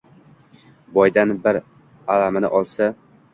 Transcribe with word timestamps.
Boydan 0.95 1.33
bir 1.43 1.59
alamini 2.15 2.51
olsa 2.61 2.89